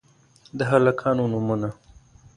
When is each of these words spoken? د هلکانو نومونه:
د 0.57 0.59
هلکانو 0.71 1.23
نومونه: 1.31 1.69